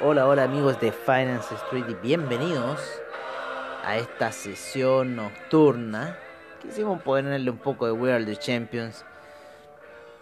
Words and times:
Hola 0.00 0.26
hola 0.26 0.44
amigos 0.44 0.78
de 0.78 0.92
Finance 0.92 1.54
Street 1.54 1.86
y 1.88 1.94
bienvenidos 1.94 3.00
a 3.82 3.96
esta 3.96 4.30
sesión 4.30 5.16
nocturna. 5.16 6.18
Quisimos 6.60 7.00
ponerle 7.00 7.50
un 7.50 7.56
poco 7.56 7.86
de 7.86 8.24
the 8.26 8.36
Champions, 8.36 9.06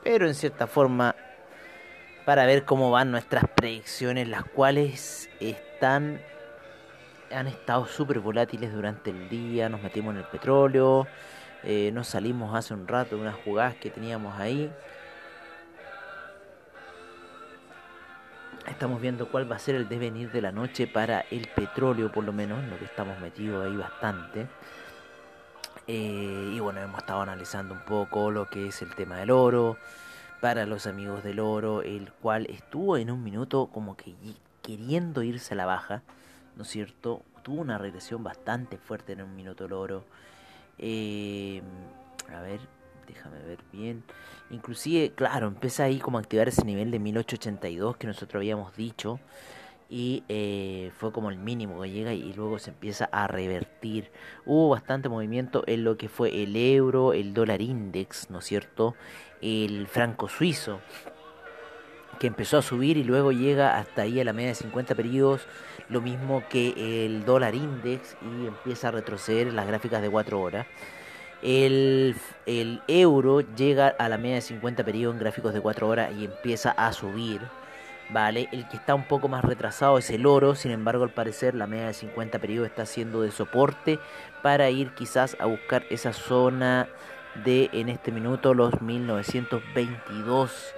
pero 0.05 0.29
en 0.29 0.35
cierta 0.35 0.69
forma 0.69 1.17
para 2.25 2.47
ver 2.47 2.65
cómo 2.65 2.93
van 2.93 3.11
nuestras 3.11 3.45
predicciones, 3.53 4.29
las 4.29 4.45
cuales 4.45 5.29
están 5.41 6.21
han 7.33 7.49
estado 7.49 7.87
súper 7.87 8.21
volátiles 8.21 8.73
durante 8.73 9.11
el 9.11 9.29
día. 9.29 9.69
Nos 9.69 9.83
metimos 9.83 10.15
en 10.15 10.21
el 10.21 10.27
petróleo, 10.27 11.09
eh, 11.65 11.91
nos 11.93 12.07
salimos 12.07 12.55
hace 12.55 12.75
un 12.75 12.87
rato 12.87 13.17
de 13.17 13.23
unas 13.23 13.35
jugadas 13.35 13.75
que 13.75 13.91
teníamos 13.91 14.39
ahí. 14.39 14.71
Estamos 18.67 19.01
viendo 19.01 19.29
cuál 19.29 19.51
va 19.51 19.57
a 19.57 19.59
ser 19.59 19.75
el 19.75 19.89
devenir 19.89 20.33
de 20.33 20.41
la 20.41 20.51
noche 20.51 20.87
para 20.87 21.21
el 21.31 21.49
petróleo, 21.49 22.11
por 22.11 22.25
lo 22.25 22.33
menos, 22.33 22.63
en 22.63 22.71
lo 22.71 22.79
que 22.79 22.87
estamos 22.87 23.19
metidos 23.21 23.65
ahí 23.65 23.77
bastante. 23.77 24.47
Eh, 25.87 26.53
y 26.55 26.61
bueno, 26.61 26.81
hemos 26.81 26.99
estado 26.99 27.21
analizando 27.21 27.75
un 27.75 27.85
poco 27.85 28.31
lo 28.31 28.49
que 28.49 28.69
es 28.69 28.81
el 28.81 28.95
tema 28.95 29.19
del 29.19 29.31
oro, 29.31 29.77
para 30.41 30.65
los 30.65 30.87
amigos 30.87 31.23
del 31.23 31.41
oro, 31.41 31.83
el 31.83 32.11
cual 32.13 32.47
estuvo 32.47 32.97
en 32.97 33.11
un 33.11 33.23
minuto 33.23 33.67
como 33.67 33.97
que 33.97 34.15
queriendo 34.63 35.23
irse 35.23 35.53
a 35.53 35.57
la 35.59 35.67
baja, 35.67 36.03
¿no 36.57 36.63
es 36.63 36.69
cierto? 36.69 37.23
Tuvo 37.43 37.61
una 37.61 37.77
regresión 37.77 38.25
bastante 38.25 38.79
fuerte 38.79 39.13
en 39.13 39.23
un 39.23 39.37
minuto 39.37 39.67
el 39.67 39.75
oro. 39.75 40.05
Eh, 40.79 41.63
a 42.35 42.41
ver, 42.41 42.61
déjame 43.07 43.41
ver 43.43 43.59
bien. 43.73 44.03
Inclusive, 44.51 45.13
claro, 45.15 45.49
empieza 45.49 45.85
ahí 45.85 45.99
como 45.99 46.19
a 46.19 46.21
activar 46.21 46.49
ese 46.49 46.65
nivel 46.65 46.91
de 46.91 46.99
1882 46.99 47.97
que 47.97 48.07
nosotros 48.07 48.41
habíamos 48.41 48.77
dicho. 48.77 49.21
Y 49.89 50.25
eh, 50.29 50.91
fue 50.99 51.13
como 51.13 51.31
el 51.31 51.37
mínimo 51.37 51.81
que 51.81 51.91
llega 51.91 52.15
y 52.15 52.33
luego 52.33 52.59
se 52.59 52.71
empieza 52.71 53.05
a 53.13 53.27
revertir. 53.27 54.11
Hubo 54.47 54.71
bastante 54.71 55.09
movimiento 55.09 55.63
en 55.67 55.85
lo 55.85 55.97
que 55.97 56.09
fue 56.09 56.43
el 56.43 56.57
euro, 56.57 57.13
el 57.13 57.35
dólar 57.35 57.61
index, 57.61 58.31
¿no 58.31 58.39
es 58.39 58.47
cierto? 58.47 58.95
El 59.41 59.87
franco 59.87 60.29
suizo, 60.29 60.81
que 62.19 62.27
empezó 62.27 62.59
a 62.59 62.63
subir 62.63 62.97
y 62.97 63.05
luego 63.05 63.33
llega 63.33 63.79
hasta 63.79 64.03
ahí 64.03 64.21
a 64.21 64.25
la 64.25 64.33
media 64.33 64.49
de 64.49 64.55
50 64.55 64.95
periodos. 64.95 65.47
Lo 65.89 66.01
mismo 66.01 66.43
que 66.49 67.05
el 67.05 67.25
dólar 67.25 67.55
index 67.55 68.17
y 68.23 68.47
empieza 68.47 68.89
a 68.89 68.91
retroceder 68.93 69.49
en 69.49 69.57
las 69.57 69.67
gráficas 69.67 70.01
de 70.01 70.11
4 70.11 70.41
horas. 70.41 70.67
El, 71.45 72.17
euro 72.89 73.41
llega 73.41 73.89
a 73.99 74.09
la 74.09 74.17
media 74.17 74.37
de 74.37 74.41
50 74.41 74.83
periodos 74.83 75.15
en 75.15 75.21
gráficos 75.21 75.53
de 75.53 75.61
4 75.61 75.87
horas 75.87 76.11
y 76.19 76.25
empieza 76.25 76.71
a 76.71 76.91
subir. 76.95 77.43
Vale, 78.09 78.49
el 78.51 78.67
que 78.69 78.79
está 78.79 78.95
un 78.95 79.07
poco 79.07 79.29
más 79.29 79.45
retrasado 79.45 79.99
es 79.99 80.09
el 80.11 80.25
oro, 80.25 80.55
sin 80.55 80.71
embargo 80.71 81.05
al 81.05 81.11
parecer 81.11 81.55
la 81.55 81.67
media 81.67 81.89
de 81.89 81.95
50 81.95 82.39
periodos 82.39 82.69
está 82.69 82.87
siendo 82.87 83.21
de 83.21 83.31
soporte 83.31 83.99
para 84.43 84.71
ir 84.71 84.95
quizás 84.95 85.37
a 85.39 85.45
buscar 85.47 85.85
esa 85.91 86.15
zona 86.15 86.89
de 87.45 87.69
en 87.73 87.91
este 87.91 88.11
minuto 88.11 88.55
los 88.55 88.81
1922 88.81 90.75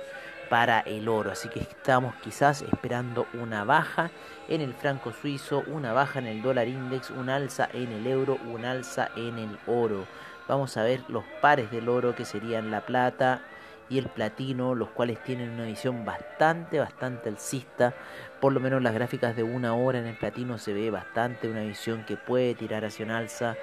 para 0.49 0.81
el 0.81 1.09
oro, 1.09 1.31
así 1.33 1.49
que 1.49 1.61
estamos 1.61 2.15
quizás 2.17 2.63
esperando 2.63 3.27
una 3.35 3.65
baja 3.65 4.11
en 4.49 4.61
el 4.61 4.75
franco 4.75 5.13
suizo, 5.13 5.65
una 5.67 5.93
baja 5.93 6.19
en 6.21 6.27
el 6.27 6.43
dólar 6.43 6.69
index, 6.69 7.11
un 7.11 7.31
alza 7.31 7.69
en 7.73 7.93
el 7.93 8.07
euro, 8.07 8.39
un 8.47 8.65
alza 8.65 9.11
en 9.17 9.39
el 9.39 9.59
oro. 9.67 10.07
Vamos 10.49 10.77
a 10.77 10.85
ver 10.85 11.01
los 11.09 11.25
pares 11.41 11.71
del 11.71 11.89
oro 11.89 12.15
que 12.15 12.25
serían 12.25 12.71
la 12.71 12.87
plata 12.87 13.43
y 13.89 13.99
el 13.99 14.07
platino, 14.07 14.75
los 14.75 14.89
cuales 14.91 15.23
tienen 15.23 15.51
una 15.51 15.65
visión 15.65 16.05
bastante, 16.05 16.79
bastante 16.79 17.29
alcista. 17.29 17.95
Por 18.41 18.53
lo 18.53 18.61
menos 18.61 18.83
las 18.83 18.95
gráficas 18.95 19.37
de 19.37 19.43
una 19.43 19.75
hora 19.75 19.99
en 19.99 20.07
el 20.07 20.17
platino 20.17 20.59
se 20.59 20.73
ve 20.73 20.91
bastante 20.91 21.49
una 21.49 21.63
visión 21.63 22.05
que 22.05 22.17
puede 22.17 22.55
tirar 22.55 22.85
hacia 22.85 23.05
un 23.05 23.13
alza. 23.13 23.57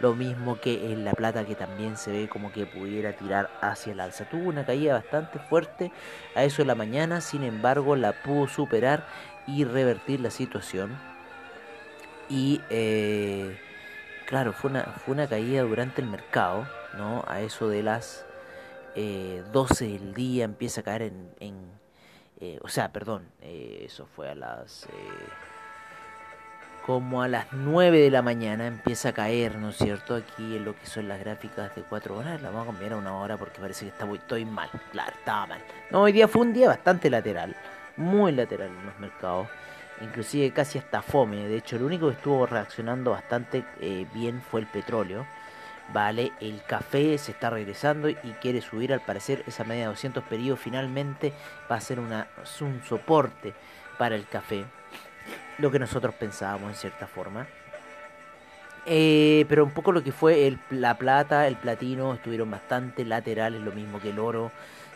Lo 0.00 0.14
mismo 0.14 0.60
que 0.60 0.92
en 0.92 1.04
la 1.04 1.12
plata 1.12 1.44
que 1.44 1.54
también 1.54 1.96
se 1.96 2.10
ve 2.10 2.28
como 2.28 2.52
que 2.52 2.66
pudiera 2.66 3.12
tirar 3.12 3.50
hacia 3.60 3.92
el 3.92 4.00
alza. 4.00 4.24
Tuvo 4.28 4.48
una 4.48 4.64
caída 4.64 4.94
bastante 4.94 5.38
fuerte 5.38 5.92
a 6.34 6.44
eso 6.44 6.62
de 6.62 6.66
la 6.66 6.74
mañana, 6.74 7.20
sin 7.20 7.42
embargo 7.42 7.96
la 7.96 8.12
pudo 8.22 8.48
superar 8.48 9.06
y 9.46 9.64
revertir 9.64 10.20
la 10.20 10.30
situación. 10.30 10.96
Y 12.28 12.60
eh, 12.70 13.58
claro, 14.30 14.52
fue 14.54 14.70
una, 14.70 14.84
fue 14.84 15.12
una 15.14 15.26
caída 15.26 15.62
durante 15.62 16.00
el 16.00 16.08
mercado, 16.08 16.66
¿no? 16.96 17.24
A 17.26 17.40
eso 17.40 17.68
de 17.68 17.82
las 17.82 18.24
eh, 18.94 19.42
12 19.52 19.86
del 19.86 20.14
día 20.14 20.44
empieza 20.44 20.80
a 20.80 20.84
caer 20.84 21.02
en... 21.02 21.34
en, 21.40 21.80
eh, 22.40 22.58
o 22.62 22.68
sea, 22.68 22.90
perdón, 22.90 23.28
eh, 23.42 23.82
eso 23.84 24.06
fue 24.06 24.30
a 24.30 24.34
las... 24.34 24.84
eh, 24.86 24.88
como 26.86 27.22
a 27.22 27.28
las 27.28 27.52
9 27.52 28.00
de 28.00 28.10
la 28.10 28.22
mañana 28.22 28.66
empieza 28.66 29.10
a 29.10 29.12
caer, 29.12 29.56
¿no 29.58 29.68
es 29.68 29.76
cierto? 29.76 30.14
Aquí 30.14 30.56
en 30.56 30.64
lo 30.64 30.74
que 30.74 30.86
son 30.86 31.08
las 31.08 31.20
gráficas 31.20 31.74
de 31.76 31.82
4 31.82 32.16
horas, 32.16 32.40
la 32.40 32.50
vamos 32.50 32.68
a 32.68 32.70
cambiar 32.72 32.94
a 32.94 32.96
una 32.96 33.16
hora 33.16 33.36
porque 33.36 33.60
parece 33.60 33.84
que 33.84 33.90
está 33.90 34.10
estoy 34.12 34.44
mal. 34.44 34.70
Claro, 34.90 35.12
estaba 35.18 35.46
mal. 35.46 35.60
No, 35.90 36.02
hoy 36.02 36.12
día 36.12 36.26
fue 36.26 36.42
un 36.42 36.52
día 36.52 36.68
bastante 36.68 37.10
lateral, 37.10 37.54
muy 37.96 38.32
lateral 38.32 38.68
en 38.68 38.86
los 38.86 38.98
mercados. 38.98 39.48
Inclusive 40.00 40.52
casi 40.52 40.78
hasta 40.78 41.02
fome. 41.02 41.46
De 41.48 41.56
hecho, 41.56 41.76
el 41.76 41.82
único 41.82 42.08
que 42.08 42.14
estuvo 42.14 42.46
reaccionando 42.46 43.10
bastante 43.10 43.64
eh, 43.80 44.06
bien 44.14 44.40
fue 44.40 44.60
el 44.60 44.66
petróleo. 44.66 45.26
Vale, 45.92 46.32
el 46.40 46.62
café 46.62 47.18
se 47.18 47.32
está 47.32 47.50
regresando 47.50 48.08
y 48.08 48.16
quiere 48.40 48.60
subir 48.60 48.92
al 48.92 49.00
parecer 49.00 49.42
esa 49.46 49.64
media 49.64 49.82
de 49.82 49.88
200 49.88 50.22
periodos 50.24 50.60
finalmente 50.60 51.32
va 51.70 51.76
a 51.76 51.80
ser 51.80 51.98
un 51.98 52.82
soporte 52.84 53.54
para 53.98 54.14
el 54.14 54.26
café 54.26 54.64
lo 55.60 55.70
que 55.70 55.78
nosotros 55.78 56.14
pensábamos 56.14 56.70
en 56.70 56.76
cierta 56.76 57.06
forma. 57.06 57.46
Eh, 58.86 59.44
pero 59.48 59.64
un 59.64 59.72
poco 59.72 59.92
lo 59.92 60.02
que 60.02 60.12
fue 60.12 60.46
el, 60.46 60.58
la 60.70 60.96
plata, 60.96 61.46
el 61.46 61.56
platino, 61.56 62.14
estuvieron 62.14 62.50
bastante 62.50 63.04
laterales, 63.04 63.60
lo 63.60 63.72
mismo 63.72 64.00
que 64.00 64.10
el 64.10 64.18
oro. 64.18 64.50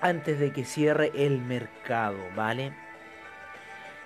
antes 0.00 0.38
de 0.38 0.52
que 0.52 0.64
cierre 0.64 1.12
el 1.14 1.40
mercado, 1.40 2.18
¿vale? 2.34 2.72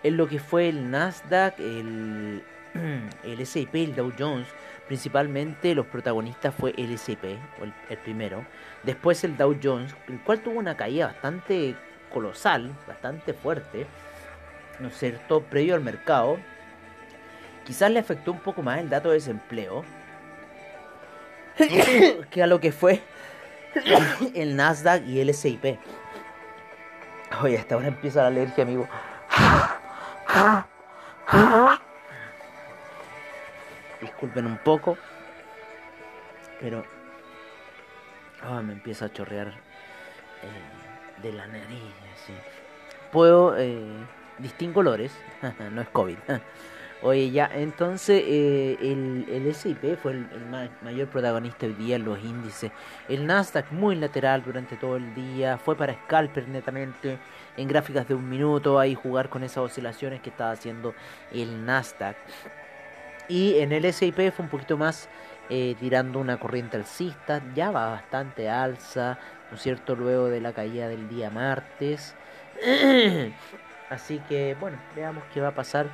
En 0.02 0.16
lo 0.16 0.28
que 0.28 0.38
fue 0.38 0.68
el 0.68 0.90
Nasdaq, 0.90 1.58
el, 1.58 2.42
el 3.24 3.40
S&P, 3.40 3.84
el 3.84 3.94
Dow 3.94 4.12
Jones, 4.18 4.48
principalmente 4.86 5.74
los 5.74 5.86
protagonistas 5.86 6.54
fue 6.54 6.74
el 6.76 6.92
S&P, 6.92 7.32
el, 7.32 7.72
el 7.88 7.98
primero, 7.98 8.44
después 8.82 9.24
el 9.24 9.36
Dow 9.36 9.56
Jones, 9.62 9.94
el 10.08 10.20
cual 10.20 10.40
tuvo 10.40 10.58
una 10.58 10.76
caída 10.76 11.06
bastante 11.06 11.74
colosal, 12.12 12.70
bastante 12.86 13.32
fuerte, 13.32 13.86
¿no 14.80 14.88
es 14.88 14.98
cierto?, 14.98 15.42
previo 15.42 15.74
al 15.74 15.80
mercado. 15.80 16.38
Quizás 17.64 17.90
le 17.90 17.98
afectó 17.98 18.32
un 18.32 18.40
poco 18.40 18.62
más 18.62 18.78
el 18.78 18.90
dato 18.90 19.08
de 19.08 19.14
desempleo 19.14 19.84
que 22.30 22.42
a 22.42 22.46
lo 22.46 22.60
que 22.60 22.72
fue 22.72 23.00
el 24.34 24.56
Nasdaq 24.56 25.06
y 25.06 25.20
el 25.20 25.30
S&P. 25.30 25.78
Oye, 27.42 27.58
hasta 27.58 27.74
ahora 27.74 27.88
empieza 27.88 28.22
la 28.22 28.28
alergia, 28.28 28.64
amigo. 28.64 28.88
Disculpen 34.00 34.46
un 34.46 34.58
poco, 34.58 34.96
pero 36.60 36.84
ah, 38.42 38.62
me 38.62 38.74
empieza 38.74 39.06
a 39.06 39.12
chorrear 39.12 39.48
eh, 39.48 41.22
de 41.22 41.32
la 41.32 41.46
nariz. 41.46 41.94
Puedo 43.10 43.56
eh, 43.56 43.84
distingo 44.38 44.74
colores, 44.74 45.12
no 45.72 45.80
es 45.80 45.88
COVID. 45.88 46.18
Oye, 47.06 47.30
ya, 47.30 47.50
entonces 47.52 48.22
eh, 48.26 48.78
el, 48.80 49.26
el 49.28 49.46
SIP 49.48 49.98
fue 49.98 50.12
el, 50.12 50.26
el 50.32 50.46
ma- 50.46 50.70
mayor 50.80 51.06
protagonista 51.08 51.66
hoy 51.66 51.74
día 51.74 51.96
en 51.96 52.04
los 52.06 52.18
índices. 52.24 52.72
El 53.10 53.26
Nasdaq 53.26 53.70
muy 53.72 53.94
lateral 53.94 54.42
durante 54.42 54.76
todo 54.76 54.96
el 54.96 55.14
día, 55.14 55.58
fue 55.58 55.76
para 55.76 55.92
scalper 55.92 56.48
netamente, 56.48 57.18
en 57.58 57.68
gráficas 57.68 58.08
de 58.08 58.14
un 58.14 58.26
minuto, 58.30 58.78
ahí 58.80 58.94
jugar 58.94 59.28
con 59.28 59.44
esas 59.44 59.58
oscilaciones 59.58 60.22
que 60.22 60.30
estaba 60.30 60.52
haciendo 60.52 60.94
el 61.30 61.66
Nasdaq. 61.66 62.16
Y 63.28 63.58
en 63.58 63.72
el 63.72 63.84
SIP 63.84 64.30
fue 64.32 64.44
un 64.44 64.48
poquito 64.48 64.78
más 64.78 65.08
eh, 65.50 65.76
tirando 65.78 66.18
una 66.18 66.38
corriente 66.38 66.78
alcista, 66.78 67.42
ya 67.54 67.70
va 67.70 67.90
bastante 67.90 68.48
alza, 68.48 69.18
¿no 69.50 69.56
es 69.56 69.62
cierto? 69.62 69.94
Luego 69.94 70.28
de 70.28 70.40
la 70.40 70.52
caída 70.54 70.88
del 70.88 71.08
día 71.08 71.30
martes. 71.30 72.14
Así 73.90 74.18
que, 74.28 74.56
bueno, 74.58 74.78
veamos 74.96 75.22
qué 75.32 75.40
va 75.40 75.48
a 75.48 75.54
pasar 75.54 75.86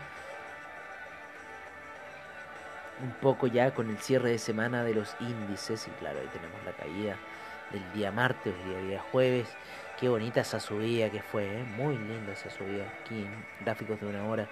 un 3.02 3.12
poco 3.20 3.46
ya 3.46 3.72
con 3.72 3.90
el 3.90 3.98
cierre 3.98 4.30
de 4.30 4.38
semana 4.38 4.84
de 4.84 4.94
los 4.94 5.16
índices. 5.20 5.86
Y 5.88 5.90
claro, 5.92 6.20
ahí 6.20 6.28
tenemos 6.32 6.64
la 6.64 6.72
caída 6.72 7.16
del 7.72 7.92
día 7.92 8.12
martes, 8.12 8.54
el 8.54 8.70
día, 8.70 8.88
día 8.88 9.04
jueves. 9.12 9.48
Qué 9.98 10.08
bonita 10.08 10.40
esa 10.40 10.60
subida 10.60 11.10
que 11.10 11.22
fue, 11.22 11.44
¿eh? 11.44 11.64
muy 11.76 11.96
linda 11.96 12.32
esa 12.32 12.50
subida 12.50 12.84
aquí 13.02 13.20
en 13.20 13.44
gráficos 13.64 14.00
de 14.00 14.06
una 14.06 14.24
hora 14.24 14.48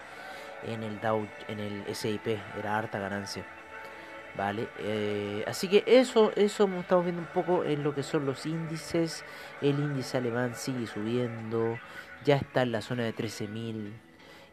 en 0.62 0.82
el 0.82 1.00
Dow, 1.00 1.26
en 1.48 1.60
el 1.60 1.94
SIP, 1.94 2.38
era 2.58 2.76
harta 2.76 2.98
ganancia. 2.98 3.44
Vale, 4.36 4.68
eh, 4.78 5.42
así 5.46 5.68
que 5.68 5.82
eso, 5.86 6.32
eso 6.36 6.68
estamos 6.78 7.04
viendo 7.04 7.22
un 7.22 7.28
poco 7.28 7.64
en 7.64 7.82
lo 7.82 7.94
que 7.94 8.02
son 8.02 8.26
los 8.26 8.46
índices. 8.46 9.24
El 9.60 9.78
índice 9.78 10.18
alemán 10.18 10.54
sigue 10.54 10.86
subiendo, 10.86 11.78
ya 12.24 12.36
está 12.36 12.62
en 12.62 12.72
la 12.72 12.82
zona 12.82 13.04
de 13.04 13.14
13.000. 13.14 14.07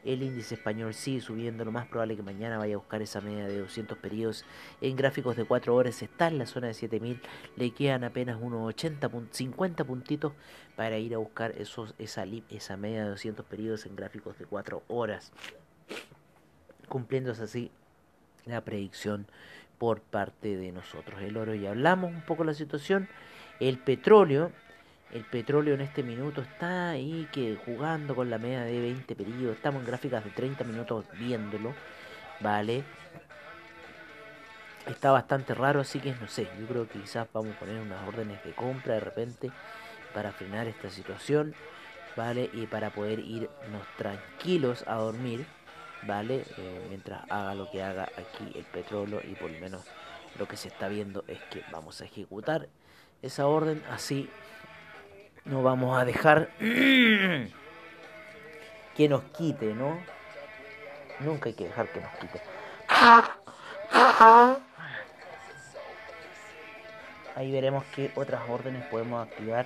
El 0.05 0.21
índice 0.21 0.53
español 0.53 0.93
sigue 0.93 1.19
subiendo, 1.19 1.65
lo 1.65 1.71
más 1.71 1.87
probable 1.87 2.15
que 2.15 2.21
mañana 2.21 2.59
vaya 2.59 2.75
a 2.75 2.77
buscar 2.77 3.01
esa 3.01 3.21
media 3.21 3.47
de 3.47 3.57
200 3.59 3.97
periodos. 3.97 4.45
En 4.79 4.95
gráficos 4.95 5.35
de 5.35 5.45
4 5.45 5.73
horas 5.75 6.01
está 6.03 6.27
en 6.27 6.37
la 6.37 6.45
zona 6.45 6.67
de 6.67 6.75
7000, 6.75 7.19
le 7.55 7.71
quedan 7.71 8.03
apenas 8.03 8.37
unos 8.39 8.67
80, 8.67 9.09
pun- 9.09 9.27
50 9.31 9.83
puntitos 9.83 10.33
para 10.75 10.97
ir 10.99 11.15
a 11.15 11.17
buscar 11.17 11.53
esos, 11.57 11.95
esa, 11.97 12.25
esa 12.49 12.77
media 12.77 13.03
de 13.03 13.09
200 13.09 13.45
periodos 13.47 13.85
en 13.87 13.95
gráficos 13.95 14.37
de 14.37 14.45
4 14.45 14.83
horas. 14.89 15.31
Cumpliéndose 16.87 17.43
así 17.43 17.71
la 18.45 18.61
predicción 18.61 19.25
por 19.79 20.01
parte 20.01 20.55
de 20.55 20.71
nosotros. 20.71 21.19
El 21.21 21.35
oro 21.35 21.55
ya 21.55 21.71
hablamos 21.71 22.11
un 22.13 22.21
poco 22.21 22.43
de 22.43 22.47
la 22.47 22.53
situación. 22.53 23.09
El 23.59 23.79
petróleo, 23.79 24.51
el 25.15 25.23
petróleo 25.23 25.75
en 25.75 25.79
este 25.79 26.03
minuto 26.03 26.41
está 26.41 26.89
ahí 26.89 27.25
que 27.31 27.57
jugando 27.65 28.13
con 28.13 28.29
la 28.29 28.37
media 28.37 28.65
de 28.65 28.81
20 28.81 29.15
periodos. 29.15 29.55
Estamos 29.55 29.79
en 29.79 29.87
gráficas 29.87 30.25
de 30.25 30.29
30 30.31 30.65
minutos 30.65 31.05
viéndolo. 31.17 31.73
Vale. 32.41 32.83
Está 34.85 35.11
bastante 35.11 35.53
raro, 35.53 35.79
así 35.79 36.01
que 36.01 36.13
no 36.15 36.27
sé. 36.27 36.49
Yo 36.59 36.67
creo 36.67 36.89
que 36.89 36.99
quizás 36.99 37.29
vamos 37.31 37.55
a 37.55 37.59
poner 37.59 37.79
unas 37.79 38.05
órdenes 38.05 38.43
de 38.43 38.51
compra 38.51 38.95
de 38.95 38.99
repente 38.99 39.51
para 40.13 40.33
frenar 40.33 40.67
esta 40.67 40.89
situación. 40.89 41.55
Vale. 42.17 42.49
Y 42.51 42.67
para 42.67 42.89
poder 42.89 43.19
irnos 43.19 43.87
tranquilos 43.97 44.83
a 44.85 44.95
dormir. 44.95 45.45
¿vale? 46.05 46.43
Eh, 46.57 46.85
mientras 46.89 47.23
haga 47.31 47.55
lo 47.55 47.71
que 47.71 47.81
haga 47.81 48.03
aquí 48.03 48.51
el 48.53 48.65
petróleo 48.65 49.21
y 49.23 49.33
por 49.35 49.49
lo 49.49 49.59
menos 49.61 49.85
lo 50.37 50.45
que 50.45 50.57
se 50.57 50.67
está 50.67 50.89
viendo 50.89 51.23
es 51.27 51.41
que 51.49 51.63
vamos 51.71 52.01
a 52.01 52.05
ejecutar 52.05 52.67
esa 53.21 53.47
orden 53.47 53.81
así 53.89 54.29
no 55.45 55.63
vamos 55.63 55.97
a 55.97 56.05
dejar 56.05 56.49
que 56.59 57.49
nos 59.09 59.23
quite, 59.37 59.73
¿no? 59.73 59.97
Nunca 61.19 61.49
hay 61.49 61.55
que 61.55 61.65
dejar 61.65 61.87
que 61.89 62.01
nos 62.01 62.11
quite. 62.13 62.41
Ahí 67.35 67.51
veremos 67.51 67.83
qué 67.93 68.11
otras 68.15 68.41
órdenes 68.49 68.85
podemos 68.85 69.27
activar, 69.27 69.65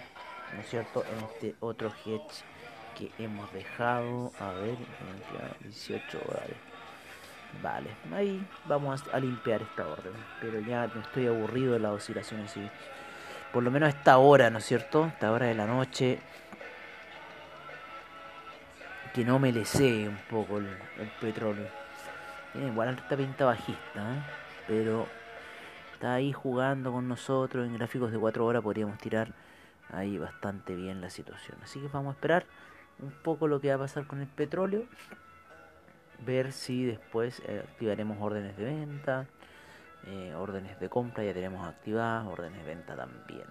¿no 0.53 0.61
es 0.61 0.69
cierto? 0.69 1.03
En 1.05 1.23
este 1.25 1.55
otro 1.59 1.91
hedge 2.05 2.43
que 2.97 3.11
hemos 3.23 3.51
dejado. 3.53 4.31
A 4.39 4.51
ver, 4.53 4.75
ya 5.33 5.55
18 5.61 6.19
dólares. 6.27 6.57
Vale, 7.63 7.89
ahí 8.13 8.45
vamos 8.65 9.03
a 9.11 9.19
limpiar 9.19 9.61
esta 9.61 9.87
orden. 9.87 10.13
Pero 10.41 10.59
ya 10.61 10.89
me 10.93 11.01
estoy 11.01 11.27
aburrido 11.27 11.73
de 11.73 11.79
las 11.79 11.91
oscilaciones. 11.91 12.55
Y 12.57 12.69
por 13.53 13.63
lo 13.63 13.71
menos 13.71 13.89
esta 13.89 14.17
hora, 14.17 14.49
¿no 14.49 14.59
es 14.59 14.65
cierto? 14.65 15.05
Esta 15.05 15.31
hora 15.31 15.47
de 15.47 15.55
la 15.55 15.65
noche. 15.65 16.19
Que 19.13 19.25
no 19.25 19.39
me 19.39 19.51
le 19.51 19.65
sé 19.65 20.07
un 20.07 20.19
poco 20.29 20.59
el, 20.59 20.67
el 20.99 21.09
petróleo. 21.19 21.67
Tiene 22.53 22.67
igual 22.67 22.89
alta 22.89 23.15
pinta 23.15 23.45
bajista, 23.45 23.99
¿eh? 23.99 24.21
pero 24.67 25.07
está 25.93 26.13
ahí 26.13 26.31
jugando 26.31 26.91
con 26.91 27.07
nosotros. 27.07 27.65
En 27.67 27.73
gráficos 27.73 28.11
de 28.11 28.19
4 28.19 28.45
horas 28.45 28.61
podríamos 28.61 28.97
tirar 28.99 29.33
ahí 29.91 30.17
bastante 30.17 30.75
bien 30.75 31.01
la 31.01 31.09
situación. 31.09 31.57
Así 31.63 31.79
que 31.79 31.87
vamos 31.87 32.11
a 32.11 32.15
esperar 32.15 32.45
un 33.01 33.11
poco 33.11 33.47
lo 33.47 33.59
que 33.59 33.69
va 33.69 33.75
a 33.75 33.79
pasar 33.79 34.05
con 34.05 34.21
el 34.21 34.27
petróleo. 34.27 34.83
Ver 36.25 36.51
si 36.51 36.85
después 36.85 37.41
eh, 37.47 37.63
activaremos 37.67 38.17
órdenes 38.19 38.57
de 38.57 38.65
venta, 38.65 39.25
eh, 40.05 40.33
órdenes 40.35 40.79
de 40.79 40.89
compra 40.89 41.23
ya 41.23 41.33
tenemos 41.33 41.67
activadas, 41.67 42.25
órdenes 42.27 42.59
de 42.59 42.65
venta 42.65 42.95
también. 42.95 43.47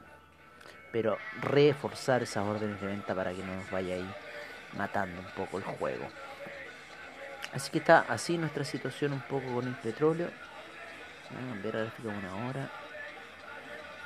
Pero 0.93 1.19
reforzar 1.41 2.23
esas 2.23 2.47
órdenes 2.47 2.81
de 2.81 2.87
venta 2.87 3.15
para 3.15 3.33
que 3.33 3.43
no 3.43 3.55
nos 3.55 3.71
vaya 3.71 3.95
ahí 3.95 4.15
matando 4.77 5.21
un 5.21 5.31
poco 5.33 5.59
el 5.59 5.65
juego. 5.65 6.06
Así 7.53 7.71
que 7.71 7.79
está 7.79 8.00
así 8.09 8.37
nuestra 8.37 8.65
situación 8.65 9.12
un 9.12 9.21
poco 9.23 9.55
con 9.55 9.67
el 9.67 9.75
petróleo. 9.75 10.29
Vamos 11.31 11.50
a 11.50 11.55
cambiar 11.55 11.77
a 11.77 11.81
gráfico 11.81 12.09
una 12.09 12.49
hora. 12.49 12.71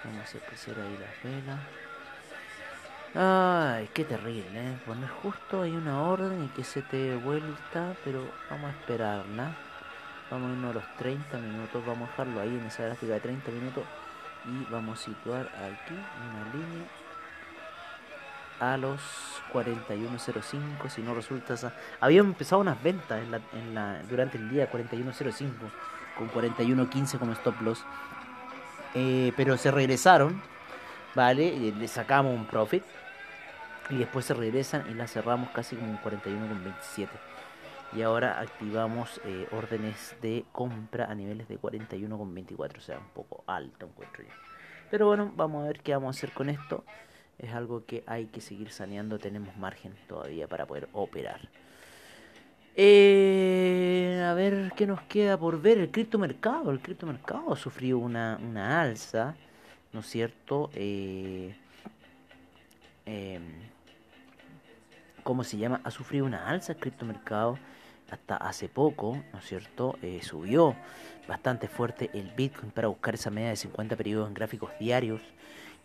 Vamos 0.04 0.34
a 0.34 0.38
crecer 0.46 0.76
ahí 0.78 0.98
las 0.98 1.22
velas. 1.22 1.60
Ay, 3.14 3.90
qué 3.92 4.04
terrible, 4.04 4.58
¿eh? 4.58 4.78
Poner 4.86 5.08
justo 5.08 5.62
ahí 5.62 5.76
una 5.76 6.02
orden 6.02 6.44
y 6.44 6.48
que 6.48 6.64
se 6.64 6.82
te 6.82 7.14
vuelta, 7.14 7.94
pero 8.04 8.24
vamos 8.48 8.72
a 8.72 8.78
esperarla. 8.78 9.54
Vamos 10.32 10.48
a 10.48 10.52
irnos 10.54 10.70
a 10.70 10.74
los 10.76 10.96
30 10.96 11.36
minutos, 11.36 11.84
vamos 11.84 12.08
a 12.08 12.12
dejarlo 12.12 12.40
ahí 12.40 12.48
en 12.48 12.64
esa 12.64 12.84
gráfica 12.84 13.12
de 13.12 13.20
30 13.20 13.50
minutos 13.50 13.84
y 14.46 14.72
vamos 14.72 14.98
a 14.98 15.04
situar 15.04 15.46
aquí 15.46 15.92
una 15.92 16.52
línea 16.54 16.88
a 18.58 18.78
los 18.78 18.98
41.05 19.52 20.88
si 20.88 21.02
no 21.02 21.14
resulta 21.14 21.52
esa 21.52 21.74
habíamos 22.00 22.32
empezado 22.32 22.62
unas 22.62 22.82
ventas 22.82 23.22
en 23.22 23.30
la, 23.30 23.40
en 23.52 23.74
la, 23.74 24.02
durante 24.08 24.38
el 24.38 24.48
día 24.48 24.72
41.05 24.72 25.52
con 26.16 26.30
41.15 26.30 27.18
como 27.18 27.32
stop 27.32 27.60
loss 27.60 27.84
eh, 28.94 29.34
pero 29.36 29.58
se 29.58 29.70
regresaron 29.70 30.40
vale 31.14 31.72
le 31.72 31.88
sacamos 31.88 32.34
un 32.34 32.46
profit 32.46 32.84
y 33.90 33.96
después 33.96 34.24
se 34.24 34.32
regresan 34.32 34.90
y 34.90 34.94
la 34.94 35.06
cerramos 35.06 35.50
casi 35.50 35.76
como 35.76 35.90
un 35.90 35.98
41.27 36.00 37.31
y 37.94 38.02
ahora 38.02 38.40
activamos 38.40 39.20
eh, 39.24 39.46
órdenes 39.52 40.16
de 40.22 40.44
compra 40.52 41.06
a 41.06 41.14
niveles 41.14 41.48
de 41.48 41.60
41,24, 41.60 42.78
o 42.78 42.80
sea, 42.80 42.98
un 42.98 43.08
poco 43.08 43.44
alto 43.46 43.86
encuentro 43.86 44.22
yo. 44.22 44.30
Pero 44.90 45.06
bueno, 45.06 45.32
vamos 45.36 45.64
a 45.64 45.68
ver 45.68 45.80
qué 45.80 45.92
vamos 45.92 46.16
a 46.16 46.18
hacer 46.18 46.32
con 46.32 46.48
esto. 46.48 46.84
Es 47.38 47.52
algo 47.52 47.84
que 47.84 48.04
hay 48.06 48.26
que 48.26 48.40
seguir 48.40 48.70
saneando, 48.70 49.18
tenemos 49.18 49.56
margen 49.56 49.94
todavía 50.06 50.46
para 50.46 50.66
poder 50.66 50.88
operar. 50.92 51.48
Eh, 52.74 54.24
a 54.24 54.32
ver 54.34 54.72
qué 54.76 54.86
nos 54.86 55.02
queda 55.02 55.38
por 55.38 55.60
ver. 55.60 55.78
El 55.78 55.90
criptomercado, 55.90 56.70
el 56.70 56.80
criptomercado 56.80 57.54
sufrió 57.56 57.98
una, 57.98 58.38
una 58.42 58.80
alza, 58.80 59.34
¿no 59.92 60.00
es 60.00 60.06
cierto? 60.06 60.70
Eh, 60.74 61.54
em, 63.04 63.42
¿cómo 65.22 65.44
se 65.44 65.58
llama? 65.58 65.80
Ha 65.84 65.90
sufrido 65.90 66.24
una 66.24 66.48
alza 66.48 66.72
el 66.72 66.78
criptomercado 66.78 67.58
hasta 68.12 68.36
hace 68.36 68.68
poco, 68.68 69.18
¿no 69.32 69.38
es 69.38 69.46
cierto? 69.46 69.96
Eh, 70.02 70.20
subió 70.22 70.76
bastante 71.26 71.66
fuerte 71.66 72.10
el 72.12 72.30
Bitcoin 72.36 72.70
para 72.70 72.88
buscar 72.88 73.14
esa 73.14 73.30
media 73.30 73.48
de 73.48 73.56
50 73.56 73.96
periodos 73.96 74.28
en 74.28 74.34
gráficos 74.34 74.70
diarios. 74.78 75.22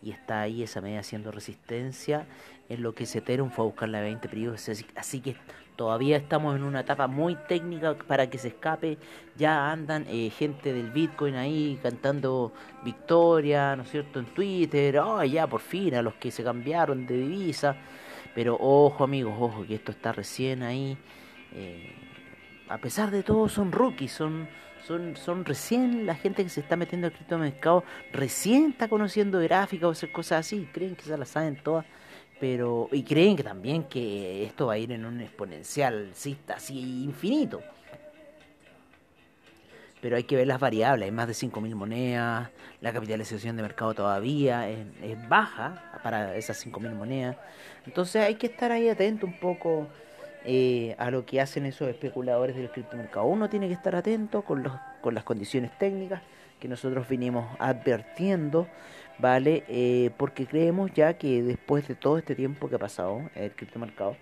Y 0.03 0.11
está 0.11 0.41
ahí 0.41 0.61
esa 0.61 0.81
media 0.81 0.99
haciendo 0.99 1.31
resistencia. 1.31 2.27
En 2.69 2.83
lo 2.83 2.93
que 2.93 3.05
es 3.05 3.15
Ethereum 3.15 3.49
fue 3.49 3.63
a 3.63 3.67
buscar 3.67 3.89
la 3.89 3.99
de 3.99 4.05
20 4.05 4.27
periodos. 4.27 4.67
Así, 4.67 4.85
así 4.95 5.21
que 5.21 5.37
todavía 5.77 6.17
estamos 6.17 6.55
en 6.55 6.63
una 6.63 6.81
etapa 6.81 7.07
muy 7.07 7.35
técnica 7.47 7.95
para 7.95 8.29
que 8.29 8.37
se 8.37 8.49
escape. 8.49 8.97
Ya 9.37 9.71
andan 9.71 10.05
eh, 10.09 10.29
gente 10.29 10.73
del 10.73 10.91
Bitcoin 10.91 11.35
ahí 11.35 11.79
cantando 11.81 12.51
victoria 12.83 13.75
¿no 13.75 13.83
es 13.83 13.89
cierto? 13.89 14.19
en 14.19 14.25
Twitter. 14.25 14.99
Oh 14.99 15.23
ya 15.23 15.47
por 15.47 15.61
fin 15.61 15.95
a 15.95 16.01
los 16.01 16.15
que 16.15 16.29
se 16.29 16.43
cambiaron 16.43 17.07
de 17.07 17.17
divisa. 17.17 17.77
Pero 18.35 18.57
ojo 18.59 19.05
amigos 19.05 19.33
ojo 19.39 19.65
que 19.65 19.75
esto 19.75 19.91
está 19.91 20.11
recién 20.11 20.61
ahí. 20.61 20.97
Eh, 21.53 21.95
a 22.69 22.77
pesar 22.77 23.11
de 23.11 23.23
todo 23.23 23.47
son 23.49 23.71
rookies, 23.71 24.11
son, 24.11 24.47
son, 24.85 25.15
son 25.15 25.45
recién 25.45 26.05
la 26.05 26.15
gente 26.15 26.43
que 26.43 26.49
se 26.49 26.61
está 26.61 26.75
metiendo 26.75 27.07
al 27.07 27.13
criptomercado, 27.13 27.83
recién 28.11 28.71
está 28.71 28.87
conociendo 28.87 29.39
gráficas 29.39 29.87
o 29.87 29.91
hacer 29.91 30.11
cosas 30.11 30.45
así, 30.45 30.67
creen 30.71 30.95
que 30.95 31.03
se 31.03 31.17
las 31.17 31.29
saben 31.29 31.61
todas, 31.63 31.85
pero 32.39 32.89
y 32.91 33.03
creen 33.03 33.35
que 33.35 33.43
también 33.43 33.83
que 33.83 34.43
esto 34.45 34.67
va 34.67 34.73
a 34.73 34.77
ir 34.77 34.91
en 34.91 35.05
un 35.05 35.21
exponencial 35.21 36.11
cista 36.13 36.55
así 36.55 37.03
infinito. 37.03 37.61
Pero 39.99 40.15
hay 40.15 40.23
que 40.23 40.35
ver 40.35 40.45
las 40.45 40.59
variables, 40.59 41.05
hay 41.05 41.11
más 41.11 41.27
de 41.27 41.33
5.000 41.33 41.73
monedas, 41.73 42.51
la 42.81 42.93
capitalización 42.93 43.55
de 43.55 43.63
mercado 43.63 43.95
todavía 43.95 44.69
es, 44.69 44.85
es 45.01 45.27
baja 45.27 45.99
para 46.03 46.35
esas 46.35 46.63
5.000 46.63 46.93
monedas. 46.93 47.35
Entonces 47.83 48.23
hay 48.23 48.35
que 48.35 48.45
estar 48.45 48.71
ahí 48.71 48.89
atento 48.89 49.25
un 49.25 49.39
poco 49.39 49.87
eh, 50.49 50.95
a 50.97 51.11
lo 51.11 51.25
que 51.25 51.41
hacen 51.41 51.65
esos 51.65 51.89
especuladores 51.89 52.55
del 52.55 52.71
criptomercado. 52.71 53.25
Uno 53.25 53.49
tiene 53.49 53.67
que 53.67 53.73
estar 53.73 53.97
atento 53.97 54.43
con, 54.43 54.63
los, 54.63 54.71
con 55.01 55.13
las 55.13 55.25
condiciones 55.25 55.77
técnicas 55.77 56.21
que 56.61 56.69
nosotros 56.69 57.05
vinimos 57.09 57.45
advirtiendo, 57.59 58.65
¿vale? 59.19 59.65
Eh, 59.67 60.09
porque 60.15 60.45
creemos 60.45 60.93
ya 60.93 61.17
que 61.17 61.43
después 61.43 61.85
de 61.89 61.95
todo 61.95 62.17
este 62.17 62.33
tiempo 62.33 62.69
que 62.69 62.75
ha 62.75 62.79
pasado 62.79 63.29
el 63.35 63.51
criptomercado, 63.51 64.15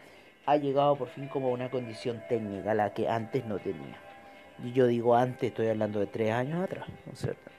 ha 0.47 0.57
llegado 0.57 0.95
por 0.95 1.09
fin 1.09 1.27
como 1.27 1.51
una 1.51 1.69
condición 1.69 2.23
técnica, 2.27 2.73
la 2.73 2.91
que 2.91 3.07
antes 3.07 3.45
no 3.45 3.59
tenía. 3.59 3.99
Y 4.63 4.71
yo 4.71 4.87
digo 4.87 5.15
antes, 5.15 5.49
estoy 5.49 5.67
hablando 5.67 5.99
de 5.99 6.07
tres 6.07 6.31
años 6.31 6.63
atrás, 6.63 6.87
¿no 7.05 7.13
es 7.13 7.19
cierto? 7.19 7.51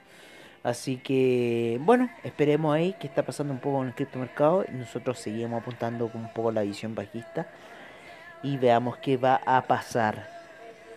Así 0.63 0.97
que, 0.97 1.79
bueno, 1.83 2.09
esperemos 2.25 2.75
ahí 2.75 2.93
qué 2.99 3.07
está 3.07 3.23
pasando 3.23 3.53
un 3.53 3.59
poco 3.59 3.81
en 3.81 3.87
el 3.87 3.95
criptomercado. 3.95 4.65
Nosotros 4.73 5.19
seguimos 5.19 5.61
apuntando 5.61 6.09
con 6.09 6.19
un 6.19 6.33
poco 6.33 6.51
la 6.51 6.63
visión 6.63 6.95
bajista 6.95 7.47
y 8.43 8.57
veamos 8.57 8.97
qué 8.97 9.17
va 9.17 9.41
a 9.45 9.61
pasar. 9.63 10.27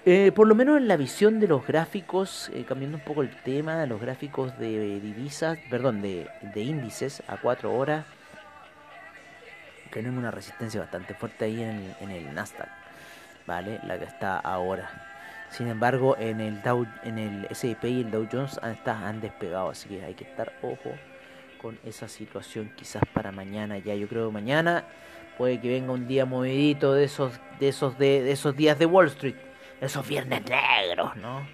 Eh, 0.06 0.32
por 0.34 0.46
lo 0.48 0.54
menos 0.54 0.78
en 0.78 0.88
la 0.88 0.96
visión 0.96 1.40
de 1.40 1.48
los 1.48 1.66
gráficos, 1.66 2.50
eh, 2.54 2.64
cambiando 2.66 2.96
un 2.96 3.04
poco 3.04 3.20
el 3.22 3.30
tema, 3.42 3.84
los 3.86 4.00
gráficos 4.00 4.58
de 4.58 4.98
divisas, 5.00 5.58
perdón, 5.68 6.00
de, 6.00 6.26
de 6.54 6.60
índices 6.62 7.22
a 7.28 7.36
4 7.36 7.72
horas, 7.74 8.04
tenemos 9.92 10.18
una 10.18 10.30
resistencia 10.30 10.80
bastante 10.80 11.14
fuerte 11.14 11.44
ahí 11.46 11.62
en 11.62 12.10
el, 12.10 12.34
Nasdaq, 12.34 12.68
¿vale? 13.46 13.80
La 13.84 13.98
que 13.98 14.04
está 14.04 14.38
ahora. 14.38 14.88
Sin 15.50 15.66
embargo, 15.66 16.16
en 16.18 16.40
el 16.40 16.62
Dow, 16.62 16.86
en 17.02 17.18
el 17.18 17.46
S&P 17.50 17.88
y 17.90 18.00
el 18.02 18.10
Dow 18.10 18.28
Jones 18.30 18.58
han, 18.62 18.70
está- 18.70 19.08
han 19.08 19.20
despegado, 19.20 19.70
así 19.70 19.88
que 19.88 20.04
hay 20.04 20.14
que 20.14 20.24
estar 20.24 20.52
ojo 20.62 20.92
con 21.60 21.76
esa 21.84 22.06
situación. 22.08 22.72
Quizás 22.76 23.02
para 23.12 23.32
mañana 23.32 23.76
ya, 23.78 23.94
yo 23.96 24.06
creo 24.08 24.28
que 24.28 24.32
mañana 24.32 24.84
puede 25.40 25.58
que 25.58 25.70
venga 25.70 25.92
un 25.92 26.06
día 26.06 26.26
movidito 26.26 26.92
de 26.92 27.04
esos, 27.04 27.32
de 27.58 27.68
esos, 27.68 27.96
de, 27.96 28.30
esos 28.30 28.54
días 28.54 28.78
de 28.78 28.84
Wall 28.84 29.06
Street, 29.06 29.36
esos 29.80 30.06
viernes 30.06 30.42
negros, 30.44 31.16
¿no? 31.16 31.48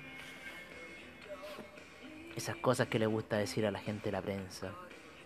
Esas 2.34 2.56
cosas 2.56 2.88
que 2.88 2.98
le 2.98 3.06
gusta 3.06 3.36
decir 3.36 3.64
a 3.64 3.70
la 3.70 3.78
gente 3.78 4.06
de 4.06 4.10
la 4.10 4.22
prensa. 4.22 4.72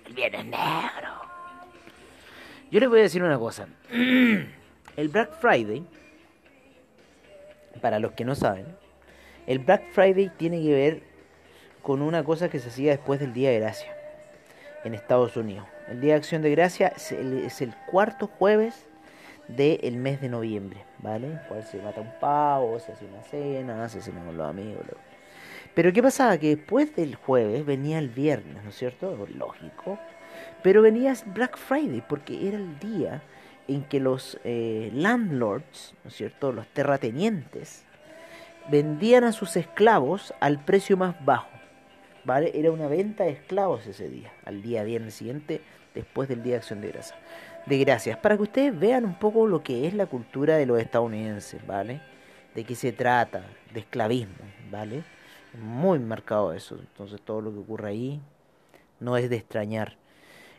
El 0.05 0.13
viernes 0.13 0.45
negro. 0.45 1.09
Yo 2.71 2.81
les 2.81 2.89
voy 2.91 2.99
a 2.99 3.03
decir 3.05 3.23
una 3.23 3.39
cosa. 3.39 3.67
El 3.91 5.09
Black 5.09 5.41
Friday 5.41 5.83
para 7.81 7.99
los 7.99 8.13
que 8.13 8.27
no 8.27 8.35
saben, 8.35 8.67
el 9.47 9.61
Black 9.61 9.91
Friday 9.93 10.31
tiene 10.37 10.63
que 10.63 10.75
ver 10.75 11.03
con 11.81 12.03
una 12.03 12.25
cosa 12.25 12.51
que 12.51 12.59
se 12.59 12.69
hacía 12.69 12.91
después 12.91 13.21
del 13.21 13.33
Día 13.33 13.49
de 13.53 13.61
Gracia 13.61 13.97
en 14.85 14.93
Estados 14.93 15.35
Unidos. 15.39 15.67
El 15.91 16.01
Día 16.01 16.13
de 16.13 16.19
Acción 16.19 16.43
de 16.43 16.53
Gracia 16.53 16.93
es 16.95 17.61
el, 17.61 17.75
cuarto 17.91 18.29
jueves 18.29 18.87
del 19.49 19.97
mes 19.97 20.21
de 20.21 20.29
noviembre, 20.29 20.85
¿vale? 20.99 21.41
Cual 21.49 21.65
se 21.65 21.83
mata 21.83 22.01
un 22.01 22.13
pavo, 22.21 22.79
se 22.79 22.93
hace 22.93 23.07
una 23.07 23.25
cena, 23.25 23.89
se 23.89 24.01
cena 24.01 24.25
con 24.25 24.37
los 24.37 24.49
amigos. 24.49 24.85
Pero 25.75 25.93
¿qué 25.93 26.01
pasaba? 26.01 26.39
Que 26.39 26.55
después 26.55 26.95
del 26.95 27.17
jueves 27.17 27.67
venía 27.67 27.99
el 27.99 28.09
viernes, 28.09 28.63
¿no 28.63 28.71
es 28.71 28.77
cierto? 28.77 29.27
Lógico. 29.37 29.99
Pero 30.63 30.81
venía 30.81 31.13
Black 31.27 31.57
Friday 31.57 32.05
porque 32.09 32.47
era 32.47 32.57
el 32.57 32.79
día 32.79 33.23
en 33.67 33.83
que 33.83 33.99
los 33.99 34.39
eh, 34.45 34.93
landlords, 34.95 35.97
¿no 36.05 36.11
es 36.11 36.15
cierto? 36.15 36.53
Los 36.53 36.69
terratenientes 36.69 37.85
vendían 38.71 39.25
a 39.25 39.33
sus 39.33 39.57
esclavos 39.57 40.33
al 40.39 40.65
precio 40.65 40.97
más 40.97 41.17
bajo. 41.25 41.49
¿Vale? 42.23 42.53
Era 42.55 42.71
una 42.71 42.87
venta 42.87 43.25
de 43.25 43.31
esclavos 43.31 43.87
ese 43.87 44.09
día, 44.09 44.31
al 44.45 44.61
día 44.61 44.85
viernes 44.85 45.15
siguiente, 45.15 45.63
después 45.95 46.29
del 46.29 46.43
Día 46.43 46.55
de 46.55 46.59
Acción 46.59 46.81
de 46.81 46.89
Gracias. 46.89 47.19
De 47.67 47.79
gracias, 47.79 48.17
para 48.17 48.37
que 48.37 48.43
ustedes 48.43 48.79
vean 48.79 49.05
un 49.05 49.15
poco 49.15 49.47
lo 49.47 49.63
que 49.63 49.87
es 49.87 49.93
la 49.95 50.07
cultura 50.07 50.57
de 50.57 50.65
los 50.65 50.81
estadounidenses, 50.81 51.65
¿vale? 51.67 52.01
De 52.55 52.65
qué 52.65 52.75
se 52.75 52.93
trata, 52.93 53.45
de 53.73 53.81
esclavismo, 53.81 54.35
¿vale? 54.71 55.03
Muy 55.61 55.99
marcado 55.99 56.53
eso. 56.55 56.77
Entonces 56.79 57.21
todo 57.21 57.43
lo 57.43 57.53
que 57.53 57.59
ocurre 57.59 57.91
ahí 57.91 58.21
no 58.99 59.17
es 59.17 59.29
de 59.29 59.37
extrañar. 59.37 60.00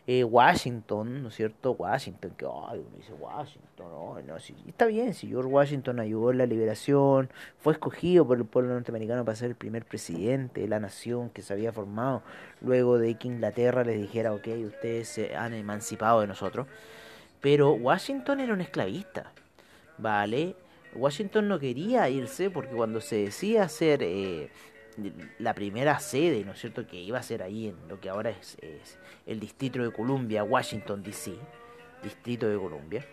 Eh, 0.04 0.24
Washington, 0.24 1.22
¿no 1.22 1.28
es 1.28 1.36
cierto? 1.36 1.72
Washington, 1.72 2.32
que 2.36 2.44
ay, 2.44 2.80
uno 2.80 2.96
dice 2.96 3.12
Washington, 3.12 3.86
ay, 4.16 4.24
no, 4.26 4.40
sí, 4.40 4.56
está 4.66 4.86
bien, 4.86 5.14
si 5.14 5.28
George 5.28 5.48
Washington 5.48 6.00
ayudó 6.00 6.32
en 6.32 6.38
la 6.38 6.46
liberación, 6.46 7.30
fue 7.60 7.74
escogido 7.74 8.26
por 8.26 8.36
el 8.36 8.44
pueblo 8.44 8.74
norteamericano 8.74 9.24
para 9.24 9.36
ser 9.36 9.50
el 9.50 9.54
primer 9.54 9.84
presidente 9.84 10.62
de 10.62 10.68
la 10.68 10.80
nación 10.80 11.30
que 11.30 11.42
se 11.42 11.52
había 11.52 11.72
formado 11.72 12.22
luego 12.60 12.98
de 12.98 13.14
que 13.14 13.28
Inglaterra 13.28 13.84
les 13.84 14.00
dijera, 14.00 14.32
ok, 14.32 14.48
ustedes 14.66 15.06
se 15.06 15.36
han 15.36 15.54
emancipado 15.54 16.20
de 16.20 16.26
nosotros. 16.26 16.66
Pero 17.40 17.72
Washington 17.72 18.40
era 18.40 18.54
un 18.54 18.60
esclavista, 18.60 19.32
¿vale? 19.98 20.56
Washington 20.94 21.48
no 21.48 21.58
quería 21.58 22.08
irse 22.08 22.50
porque 22.50 22.74
cuando 22.74 23.00
se 23.00 23.16
decía 23.16 23.64
hacer 23.64 24.02
eh, 24.02 24.50
la 25.38 25.54
primera 25.54 25.98
sede, 26.00 26.44
¿no 26.44 26.52
es 26.52 26.60
cierto?, 26.60 26.86
que 26.86 26.96
iba 26.96 27.18
a 27.18 27.22
ser 27.22 27.42
ahí 27.42 27.68
en 27.68 27.76
lo 27.88 28.00
que 28.00 28.08
ahora 28.08 28.30
es, 28.30 28.58
el 29.26 29.40
Distrito 29.40 29.82
de 29.82 29.92
Columbia, 29.92 30.44
Washington, 30.44 31.02
D.C., 31.02 31.32
Distrito 32.02 32.48
de 32.48 32.58
Columbia. 32.58 33.04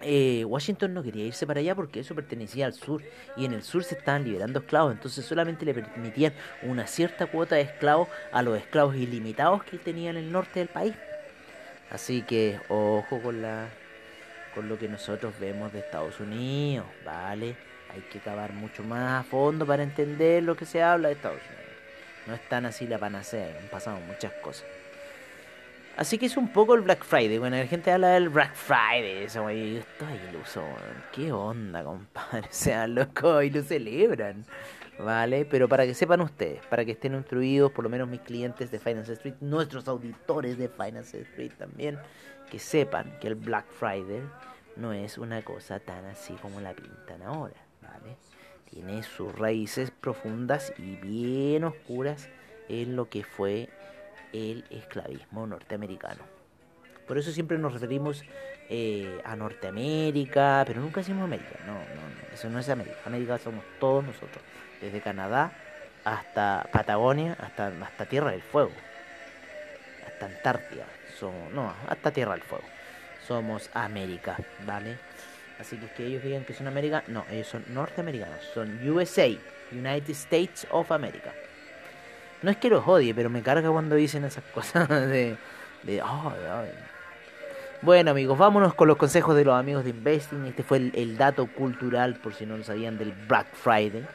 Eh, 0.00 0.44
Washington 0.44 0.92
no 0.92 1.02
quería 1.02 1.24
irse 1.24 1.46
para 1.46 1.60
allá 1.60 1.74
porque 1.74 2.00
eso 2.00 2.14
pertenecía 2.14 2.66
al 2.66 2.74
sur 2.74 3.02
y 3.36 3.46
en 3.46 3.54
el 3.54 3.62
sur 3.62 3.84
se 3.84 3.94
estaban 3.94 4.24
liberando 4.24 4.58
esclavos, 4.58 4.92
entonces 4.92 5.24
solamente 5.24 5.64
le 5.64 5.72
permitían 5.72 6.34
una 6.62 6.86
cierta 6.86 7.26
cuota 7.26 7.54
de 7.54 7.62
esclavos 7.62 8.08
a 8.30 8.42
los 8.42 8.58
esclavos 8.58 8.96
ilimitados 8.96 9.64
que 9.64 9.78
tenía 9.78 10.10
en 10.10 10.16
el 10.16 10.30
norte 10.30 10.58
del 10.58 10.68
país. 10.68 10.94
Así 11.90 12.22
que 12.22 12.58
ojo 12.68 13.22
con 13.22 13.40
la 13.40 13.68
con 14.54 14.68
lo 14.68 14.78
que 14.78 14.88
nosotros 14.88 15.34
vemos 15.40 15.72
de 15.72 15.80
Estados 15.80 16.20
Unidos, 16.20 16.86
¿vale? 17.04 17.56
Hay 17.94 18.02
que 18.02 18.18
cavar 18.18 18.52
mucho 18.52 18.82
más 18.82 19.20
a 19.20 19.28
fondo 19.28 19.66
para 19.66 19.82
entender 19.82 20.42
lo 20.42 20.56
que 20.56 20.66
se 20.66 20.82
habla 20.82 21.08
de 21.08 21.14
Estados 21.14 21.40
Unidos. 21.40 21.64
No 22.26 22.34
es 22.34 22.48
tan 22.48 22.66
así 22.66 22.86
la 22.86 22.98
panacea, 22.98 23.58
han 23.60 23.68
pasado 23.68 24.00
muchas 24.00 24.32
cosas. 24.42 24.66
Así 25.96 26.18
que 26.18 26.26
es 26.26 26.36
un 26.36 26.48
poco 26.48 26.74
el 26.74 26.80
Black 26.80 27.04
Friday. 27.04 27.38
Bueno, 27.38 27.56
la 27.56 27.66
gente 27.66 27.92
habla 27.92 28.08
del 28.08 28.28
Black 28.28 28.54
Friday. 28.54 29.24
Esa 29.24 29.42
wey, 29.42 29.74
yo 29.74 29.78
estoy 29.78 30.18
iluso. 30.28 30.64
¿Qué 31.12 31.30
onda, 31.30 31.84
compadre? 31.84 32.40
O 32.50 32.52
sea, 32.52 32.88
loco, 32.88 33.40
y 33.42 33.50
lo 33.50 33.62
celebran. 33.62 34.44
¿Vale? 34.98 35.44
Pero 35.44 35.68
para 35.68 35.86
que 35.86 35.94
sepan 35.94 36.20
ustedes, 36.20 36.64
para 36.66 36.84
que 36.84 36.92
estén 36.92 37.14
instruidos, 37.14 37.70
por 37.72 37.84
lo 37.84 37.90
menos 37.90 38.08
mis 38.08 38.20
clientes 38.20 38.70
de 38.70 38.78
Finance 38.78 39.12
Street, 39.12 39.34
nuestros 39.40 39.86
auditores 39.86 40.58
de 40.58 40.68
Finance 40.68 41.20
Street 41.20 41.52
también, 41.58 41.98
que 42.50 42.58
sepan 42.58 43.18
que 43.20 43.28
el 43.28 43.34
Black 43.34 43.66
Friday 43.66 44.22
no 44.76 44.92
es 44.92 45.18
una 45.18 45.42
cosa 45.42 45.80
tan 45.80 46.04
así 46.06 46.34
como 46.34 46.60
la 46.60 46.72
pintan 46.74 47.22
ahora, 47.22 47.54
Tiene 48.70 49.02
sus 49.02 49.36
raíces 49.36 49.90
profundas 49.90 50.72
y 50.78 50.96
bien 50.96 51.64
oscuras 51.64 52.28
en 52.68 52.96
lo 52.96 53.08
que 53.08 53.22
fue 53.22 53.68
el 54.32 54.64
esclavismo 54.70 55.46
norteamericano. 55.46 56.22
Por 57.06 57.18
eso 57.18 57.30
siempre 57.30 57.58
nos 57.58 57.72
referimos 57.72 58.24
eh, 58.70 59.20
a 59.24 59.36
Norteamérica, 59.36 60.64
pero 60.66 60.80
nunca 60.80 61.00
decimos 61.00 61.24
América. 61.24 61.58
No, 61.66 61.74
no, 61.74 61.78
no, 61.78 62.34
eso 62.34 62.48
no 62.48 62.58
es 62.58 62.68
América. 62.68 62.96
América 63.04 63.38
somos 63.38 63.64
todos 63.78 64.04
nosotros, 64.04 64.42
desde 64.80 65.00
Canadá 65.00 65.52
hasta 66.04 66.68
Patagonia, 66.72 67.36
hasta, 67.40 67.68
hasta 67.68 68.06
Tierra 68.06 68.30
del 68.30 68.42
Fuego, 68.42 68.72
hasta 70.06 70.26
Antártida. 70.26 70.86
No, 71.54 71.72
hasta 71.88 72.10
Tierra 72.10 72.32
del 72.32 72.42
Fuego. 72.42 72.64
Somos 73.26 73.70
América, 73.72 74.36
¿vale? 74.66 74.98
Así 75.58 75.76
que 75.76 75.86
que 75.88 76.06
ellos 76.06 76.22
digan 76.22 76.44
que 76.44 76.52
son 76.52 76.66
América, 76.66 77.04
no, 77.06 77.24
ellos 77.30 77.46
son 77.46 77.64
norteamericanos, 77.68 78.42
son 78.52 78.86
USA, 78.88 79.28
United 79.72 80.10
States 80.10 80.66
of 80.70 80.90
America. 80.90 81.32
No 82.42 82.50
es 82.50 82.56
que 82.56 82.68
los 82.68 82.86
odie, 82.86 83.14
pero 83.14 83.30
me 83.30 83.42
carga 83.42 83.70
cuando 83.70 83.94
dicen 83.94 84.24
esas 84.24 84.44
cosas 84.54 84.88
de. 84.88 85.36
Bueno, 87.82 88.10
amigos, 88.10 88.38
vámonos 88.38 88.74
con 88.74 88.88
los 88.88 88.96
consejos 88.96 89.36
de 89.36 89.44
los 89.44 89.54
amigos 89.54 89.84
de 89.84 89.90
Investing. 89.90 90.46
Este 90.46 90.62
fue 90.62 90.78
el, 90.78 90.92
el 90.94 91.16
dato 91.16 91.46
cultural, 91.46 92.14
por 92.14 92.34
si 92.34 92.46
no 92.46 92.56
lo 92.56 92.64
sabían, 92.64 92.96
del 92.96 93.12
Black 93.12 93.46
Friday. 93.54 94.06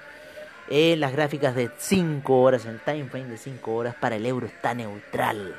Eh, 0.69 0.95
las 0.97 1.11
gráficas 1.13 1.55
de 1.55 1.71
5 1.77 2.41
horas, 2.41 2.65
el 2.65 2.79
time 2.79 3.05
frame 3.05 3.27
de 3.27 3.37
5 3.37 3.73
horas 3.73 3.95
para 3.95 4.15
el 4.17 4.25
euro 4.25 4.45
está 4.45 4.73
neutral. 4.75 5.55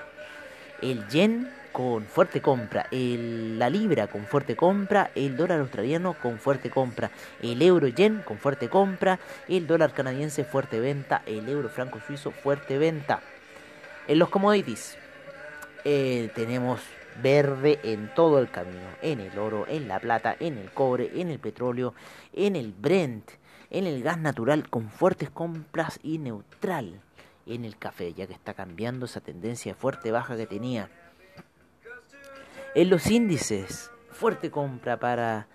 El 0.80 1.06
yen 1.08 1.50
con 1.72 2.04
fuerte 2.04 2.40
compra, 2.40 2.86
el- 2.90 3.58
la 3.58 3.70
libra 3.70 4.06
con 4.06 4.24
fuerte 4.26 4.56
compra, 4.56 5.10
el 5.14 5.36
dólar 5.36 5.60
australiano 5.60 6.14
con 6.14 6.38
fuerte 6.38 6.70
compra, 6.70 7.10
el 7.42 7.62
euro 7.62 7.88
yen 7.88 8.22
con 8.22 8.38
fuerte 8.38 8.68
compra, 8.68 9.18
el 9.48 9.66
dólar 9.66 9.92
canadiense 9.92 10.44
fuerte 10.44 10.80
venta, 10.80 11.22
el 11.26 11.48
euro 11.48 11.68
franco 11.68 12.00
suizo 12.06 12.30
fuerte 12.30 12.78
venta. 12.78 13.20
En 14.08 14.18
los 14.18 14.28
commodities 14.28 14.96
eh, 15.84 16.30
tenemos 16.34 16.80
verde 17.22 17.80
en 17.82 18.12
todo 18.14 18.38
el 18.38 18.50
camino, 18.50 18.86
en 19.02 19.20
el 19.20 19.38
oro, 19.38 19.66
en 19.68 19.88
la 19.88 20.00
plata, 20.00 20.36
en 20.40 20.58
el 20.58 20.70
cobre, 20.70 21.10
en 21.20 21.30
el 21.30 21.38
petróleo, 21.38 21.94
en 22.32 22.56
el 22.56 22.72
Brent, 22.72 23.30
en 23.70 23.86
el 23.86 24.02
gas 24.02 24.18
natural 24.18 24.68
con 24.68 24.90
fuertes 24.90 25.30
compras 25.30 26.00
y 26.02 26.18
neutral 26.18 27.00
en 27.46 27.64
el 27.64 27.76
café, 27.76 28.12
ya 28.12 28.26
que 28.26 28.32
está 28.32 28.54
cambiando 28.54 29.06
esa 29.06 29.20
tendencia 29.20 29.74
fuerte 29.74 30.10
baja 30.10 30.36
que 30.36 30.46
tenía. 30.46 30.88
En 32.72 32.88
los 32.88 33.10
índices, 33.10 33.90
fuerte 34.12 34.52
compra 34.52 34.96
para 34.96 35.48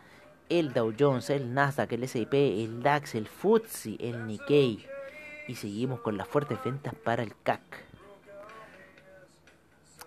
el 0.49 0.73
Dow 0.73 0.93
Jones, 0.99 1.29
el 1.29 1.53
Nasdaq, 1.53 1.93
el 1.93 2.03
S&P, 2.03 2.61
el 2.61 2.83
DAX, 2.83 3.15
el 3.15 3.29
FTSE, 3.29 3.95
el 4.01 4.27
Nikkei. 4.27 4.85
Y 5.47 5.55
seguimos 5.55 6.01
con 6.01 6.17
las 6.17 6.27
fuertes 6.27 6.59
ventas 6.65 6.93
para 6.93 7.23
el 7.23 7.31
CAC. 7.41 7.61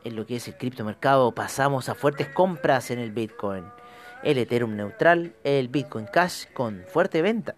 En 0.04 0.16
lo 0.16 0.26
que 0.26 0.36
es 0.36 0.48
el 0.48 0.58
criptomercado 0.58 1.32
pasamos 1.32 1.88
a 1.88 1.94
fuertes 1.94 2.28
compras 2.28 2.90
en 2.90 2.98
el 2.98 3.10
Bitcoin. 3.10 3.64
El 4.22 4.36
Ethereum 4.36 4.76
neutral, 4.76 5.32
el 5.44 5.68
Bitcoin 5.68 6.04
Cash 6.12 6.44
con 6.52 6.84
fuerte 6.92 7.22
venta. 7.22 7.54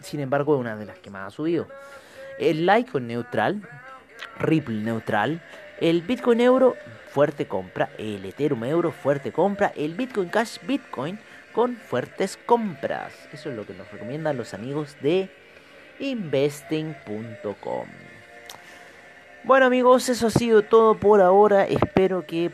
Sin 0.00 0.18
embargo, 0.18 0.56
es 0.56 0.60
una 0.60 0.74
de 0.74 0.86
las 0.86 0.98
que 0.98 1.10
más 1.10 1.28
ha 1.28 1.30
subido. 1.30 1.68
El 2.40 2.66
Litecoin 2.66 3.06
neutral, 3.06 3.62
Ripple 4.40 4.82
neutral, 4.82 5.42
el 5.80 6.02
Bitcoin 6.02 6.40
euro 6.40 6.76
fuerte 7.10 7.46
compra, 7.46 7.90
el 7.98 8.24
Ethereum 8.24 8.64
euro 8.64 8.92
fuerte 8.92 9.32
compra, 9.32 9.72
el 9.76 9.94
Bitcoin 9.94 10.28
Cash 10.28 10.58
Bitcoin 10.66 11.18
con 11.52 11.76
fuertes 11.76 12.38
compras. 12.46 13.12
Eso 13.32 13.50
es 13.50 13.56
lo 13.56 13.66
que 13.66 13.74
nos 13.74 13.90
recomiendan 13.90 14.36
los 14.36 14.54
amigos 14.54 14.96
de 15.00 15.30
investing.com. 15.98 17.86
Bueno 19.42 19.64
amigos, 19.64 20.10
eso 20.10 20.26
ha 20.26 20.30
sido 20.30 20.60
todo 20.60 20.96
por 20.96 21.22
ahora. 21.22 21.64
Espero 21.64 22.26
que 22.26 22.52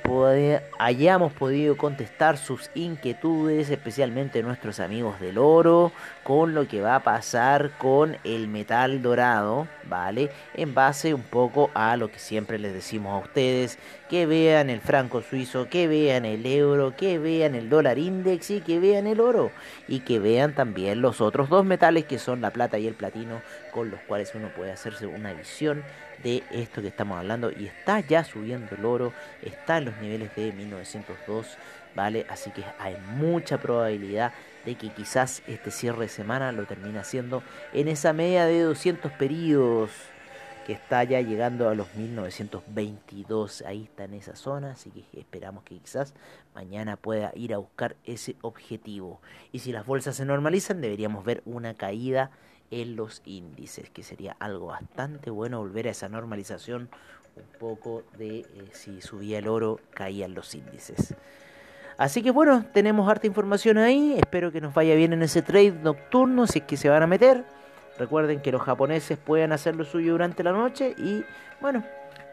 hayamos 0.78 1.32
podido 1.32 1.76
contestar 1.76 2.38
sus 2.38 2.70
inquietudes, 2.76 3.70
especialmente 3.70 4.40
nuestros 4.44 4.78
amigos 4.78 5.18
del 5.18 5.36
oro, 5.36 5.90
con 6.22 6.54
lo 6.54 6.68
que 6.68 6.80
va 6.80 6.94
a 6.94 7.02
pasar 7.02 7.72
con 7.76 8.16
el 8.22 8.46
metal 8.46 9.02
dorado, 9.02 9.66
¿vale? 9.88 10.30
En 10.54 10.74
base 10.74 11.12
un 11.12 11.22
poco 11.22 11.72
a 11.74 11.96
lo 11.96 12.08
que 12.08 12.20
siempre 12.20 12.56
les 12.56 12.72
decimos 12.72 13.14
a 13.14 13.26
ustedes, 13.26 13.80
que 14.08 14.24
vean 14.24 14.70
el 14.70 14.80
franco 14.80 15.22
suizo, 15.22 15.68
que 15.68 15.88
vean 15.88 16.24
el 16.24 16.46
euro, 16.46 16.94
que 16.96 17.18
vean 17.18 17.56
el 17.56 17.68
dólar 17.68 17.98
index 17.98 18.50
y 18.50 18.60
que 18.60 18.78
vean 18.78 19.08
el 19.08 19.20
oro. 19.20 19.50
Y 19.88 20.00
que 20.00 20.20
vean 20.20 20.54
también 20.54 21.02
los 21.02 21.20
otros 21.20 21.48
dos 21.48 21.64
metales 21.64 22.04
que 22.04 22.20
son 22.20 22.40
la 22.40 22.52
plata 22.52 22.78
y 22.78 22.86
el 22.86 22.94
platino, 22.94 23.42
con 23.76 23.90
los 23.90 24.00
cuales 24.00 24.34
uno 24.34 24.48
puede 24.56 24.72
hacerse 24.72 25.06
una 25.06 25.34
visión 25.34 25.84
de 26.22 26.42
esto 26.50 26.80
que 26.80 26.88
estamos 26.88 27.18
hablando 27.18 27.50
y 27.50 27.66
está 27.66 28.00
ya 28.00 28.24
subiendo 28.24 28.74
el 28.74 28.86
oro, 28.86 29.12
está 29.42 29.76
en 29.76 29.84
los 29.84 29.98
niveles 29.98 30.34
de 30.34 30.50
1902, 30.50 31.58
¿vale? 31.94 32.24
Así 32.30 32.50
que 32.52 32.64
hay 32.78 32.96
mucha 33.16 33.58
probabilidad 33.58 34.32
de 34.64 34.76
que 34.76 34.88
quizás 34.88 35.42
este 35.46 35.70
cierre 35.70 36.04
de 36.04 36.08
semana 36.08 36.52
lo 36.52 36.64
termine 36.64 37.00
haciendo 37.00 37.42
en 37.74 37.88
esa 37.88 38.14
media 38.14 38.46
de 38.46 38.62
200 38.62 39.12
periodos 39.12 39.90
que 40.66 40.72
está 40.72 41.04
ya 41.04 41.20
llegando 41.20 41.68
a 41.68 41.74
los 41.74 41.94
1922, 41.96 43.62
ahí 43.66 43.82
está 43.82 44.04
en 44.04 44.14
esa 44.14 44.36
zona, 44.36 44.70
así 44.70 44.90
que 44.90 45.04
esperamos 45.20 45.64
que 45.64 45.78
quizás 45.78 46.14
mañana 46.54 46.96
pueda 46.96 47.30
ir 47.36 47.52
a 47.52 47.58
buscar 47.58 47.94
ese 48.04 48.36
objetivo. 48.40 49.20
Y 49.52 49.58
si 49.58 49.70
las 49.70 49.84
bolsas 49.84 50.16
se 50.16 50.24
normalizan, 50.24 50.80
deberíamos 50.80 51.26
ver 51.26 51.42
una 51.44 51.74
caída 51.74 52.30
en 52.70 52.96
los 52.96 53.22
índices, 53.24 53.90
que 53.90 54.02
sería 54.02 54.36
algo 54.38 54.66
bastante 54.66 55.30
bueno 55.30 55.58
volver 55.58 55.88
a 55.88 55.90
esa 55.90 56.08
normalización 56.08 56.88
un 57.36 57.58
poco 57.58 58.02
de 58.16 58.40
eh, 58.40 58.46
si 58.72 59.00
subía 59.00 59.38
el 59.38 59.48
oro, 59.48 59.80
caían 59.90 60.34
los 60.34 60.54
índices. 60.54 61.14
Así 61.98 62.22
que 62.22 62.30
bueno, 62.30 62.64
tenemos 62.72 63.08
harta 63.08 63.26
información 63.26 63.78
ahí, 63.78 64.14
espero 64.18 64.52
que 64.52 64.60
nos 64.60 64.74
vaya 64.74 64.94
bien 64.94 65.12
en 65.12 65.22
ese 65.22 65.42
trade 65.42 65.72
nocturno, 65.72 66.46
si 66.46 66.58
es 66.58 66.64
que 66.64 66.76
se 66.76 66.88
van 66.88 67.02
a 67.02 67.06
meter. 67.06 67.44
Recuerden 67.98 68.42
que 68.42 68.52
los 68.52 68.62
japoneses 68.62 69.16
pueden 69.16 69.52
hacer 69.52 69.76
lo 69.76 69.84
suyo 69.84 70.12
durante 70.12 70.42
la 70.42 70.52
noche 70.52 70.94
y 70.98 71.24
bueno, 71.60 71.82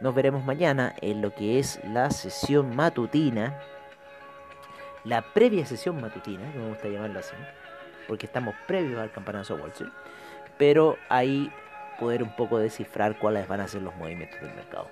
nos 0.01 0.13
veremos 0.13 0.43
mañana 0.43 0.93
en 1.01 1.21
lo 1.21 1.33
que 1.33 1.59
es 1.59 1.79
la 1.85 2.11
sesión 2.11 2.75
matutina, 2.75 3.57
la 5.05 5.21
previa 5.21 5.65
sesión 5.65 6.01
matutina, 6.01 6.51
que 6.51 6.59
me 6.59 6.67
gusta 6.67 6.89
llamarla 6.89 7.19
así, 7.19 7.35
porque 8.07 8.25
estamos 8.25 8.55
previos 8.67 8.99
al 8.99 9.11
campanazo 9.11 9.55
Wall 9.55 9.71
Street 9.71 9.91
pero 10.57 10.97
ahí 11.09 11.51
poder 11.99 12.23
un 12.23 12.35
poco 12.35 12.59
descifrar 12.59 13.17
cuáles 13.17 13.47
van 13.47 13.61
a 13.61 13.67
ser 13.67 13.81
los 13.81 13.95
movimientos 13.95 14.39
del 14.41 14.53
mercado. 14.53 14.87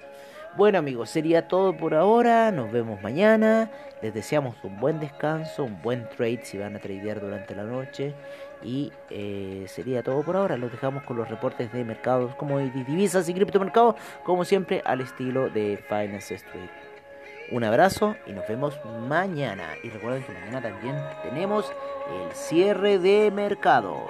Bueno 0.58 0.80
amigos, 0.80 1.10
sería 1.10 1.48
todo 1.48 1.78
por 1.78 1.94
ahora, 1.96 2.52
nos 2.52 2.72
vemos 2.72 3.02
mañana, 3.02 3.72
les 4.02 4.14
deseamos 4.14 4.62
un 4.64 4.82
buen 4.82 5.00
descanso, 5.00 5.64
un 5.64 5.82
buen 5.82 6.10
trade 6.10 6.42
si 6.44 6.58
van 6.58 6.76
a 6.76 6.80
tradear 6.80 7.22
durante 7.22 7.56
la 7.56 7.64
noche 7.64 8.14
y 8.62 8.92
eh, 9.10 9.64
sería 9.68 10.04
todo 10.04 10.22
por 10.24 10.36
ahora, 10.36 10.58
los 10.58 10.70
dejamos 10.70 11.04
con 11.04 11.16
los 11.16 11.30
reportes 11.30 11.72
de 11.72 11.86
mercados 11.86 12.36
como 12.36 12.58
de 12.58 12.70
divisas 12.70 13.30
y 13.30 13.34
criptomercados, 13.34 13.96
como 14.26 14.44
siempre 14.44 14.82
al 14.84 15.00
estilo 15.00 15.50
de 15.50 15.82
Finance 15.88 16.36
Street. 16.36 16.91
Un 17.52 17.66
abrazo 17.66 18.16
y 18.26 18.32
nos 18.32 18.48
vemos 18.48 18.80
mañana. 19.10 19.76
Y 19.84 19.90
recuerden 19.90 20.24
que 20.24 20.32
mañana 20.32 20.62
también 20.62 20.96
tenemos 21.22 21.70
el 22.10 22.34
cierre 22.34 22.98
de 22.98 23.30
mercados. 23.30 24.10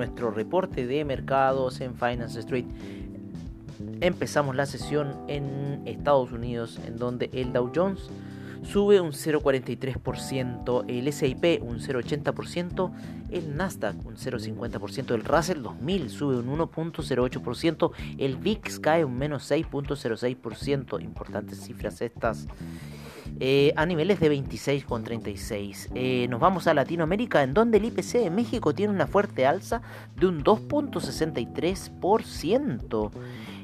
Nuestro 0.00 0.30
reporte 0.30 0.86
de 0.86 1.04
mercados 1.04 1.82
en 1.82 1.94
Finance 1.94 2.40
Street. 2.40 2.64
Empezamos 4.00 4.56
la 4.56 4.64
sesión 4.64 5.14
en 5.28 5.82
Estados 5.84 6.32
Unidos 6.32 6.80
en 6.86 6.96
donde 6.96 7.28
el 7.34 7.52
Dow 7.52 7.70
Jones 7.74 8.08
sube 8.62 8.98
un 8.98 9.12
0,43%, 9.12 10.84
el 10.88 11.06
S&P 11.06 11.60
un 11.62 11.80
0,80%, 11.80 12.92
el 13.30 13.56
Nasdaq 13.58 14.06
un 14.06 14.16
0,50%, 14.16 15.14
el 15.14 15.22
Russell 15.22 15.60
2000 15.60 16.08
sube 16.08 16.38
un 16.38 16.58
1,08%, 16.58 17.92
el 18.16 18.36
VIX 18.36 18.80
cae 18.80 19.04
un 19.04 19.18
menos 19.18 19.50
6,06%, 19.50 21.02
importantes 21.02 21.60
cifras 21.60 22.00
estas. 22.00 22.46
Eh, 23.42 23.72
a 23.74 23.86
niveles 23.86 24.20
de 24.20 24.30
26,36. 24.30 25.88
Eh, 25.94 26.26
nos 26.28 26.40
vamos 26.40 26.66
a 26.66 26.74
Latinoamérica, 26.74 27.42
en 27.42 27.54
donde 27.54 27.78
el 27.78 27.86
IPC 27.86 28.18
de 28.18 28.28
México 28.28 28.74
tiene 28.74 28.92
una 28.92 29.06
fuerte 29.06 29.46
alza 29.46 29.80
de 30.14 30.26
un 30.26 30.44
2.63%. 30.44 33.10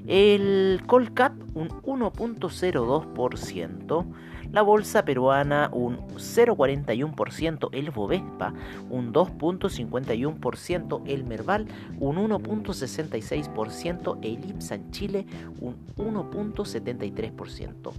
El 0.06 0.80
Colcap 0.86 1.34
un 1.54 1.68
1.02%. 1.68 4.06
La 4.50 4.62
bolsa 4.62 5.04
peruana 5.04 5.68
un 5.74 5.98
0.41%. 6.16 7.68
El 7.72 7.90
Bovespa 7.90 8.54
un 8.88 9.12
2.51%. 9.12 11.02
El 11.06 11.24
Merval 11.24 11.66
un 12.00 12.16
1.66%. 12.16 14.20
El 14.22 14.42
IPSA 14.48 14.76
en 14.76 14.90
Chile 14.90 15.26
un 15.60 15.76
1.73%. 15.96 17.92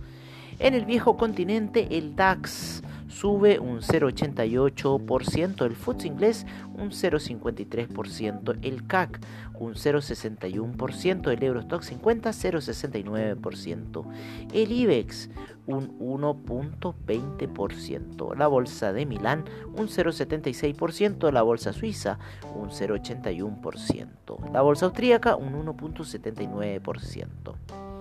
En 0.59 0.73
el 0.73 0.85
viejo 0.85 1.17
continente 1.17 1.97
el 1.97 2.15
DAX 2.15 2.81
sube 3.07 3.59
un 3.59 3.81
0,88%, 3.81 5.65
el 5.65 5.75
FTSE 5.75 6.07
inglés 6.07 6.47
un 6.75 6.89
0,53%, 6.89 8.57
el 8.61 8.87
CAC 8.87 9.19
un 9.59 9.75
0,61%, 9.75 11.31
el 11.31 11.43
Eurostock 11.43 11.83
50 11.83 12.31
0,69%, 12.31 14.05
el 14.53 14.71
IBEX 14.71 15.29
un 15.67 15.95
1.20%, 15.99 18.35
la 18.35 18.47
bolsa 18.47 18.93
de 18.93 19.05
Milán 19.05 19.45
un 19.75 19.87
0,76%, 19.87 21.31
la 21.31 21.43
bolsa 21.43 21.71
suiza 21.71 22.17
un 22.55 22.69
0,81%, 22.69 24.51
la 24.51 24.61
bolsa 24.61 24.87
austríaca 24.87 25.35
un 25.35 25.53
1.79%. 25.53 27.96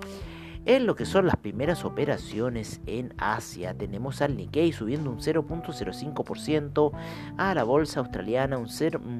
En 0.66 0.85
lo 0.85 0.96
que 0.96 1.07
son 1.07 1.26
las 1.26 1.37
primeras 1.37 1.85
operaciones 1.85 2.81
en 2.87 3.14
Asia, 3.18 3.72
tenemos 3.72 4.20
al 4.20 4.37
Nikkei 4.37 4.72
subiendo 4.72 5.11
un 5.11 5.18
0.05%, 5.18 6.90
a 7.37 7.55
la 7.55 7.62
bolsa 7.62 8.00
australiana 8.00 8.59
un, 8.59 8.66